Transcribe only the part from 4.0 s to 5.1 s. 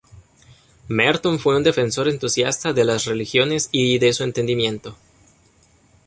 su entendimiento.